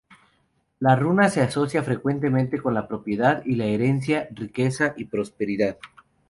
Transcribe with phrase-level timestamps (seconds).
[0.79, 5.77] La runa se asocia frecuentemente con la propiedad y la herencia, riqueza y prosperidad.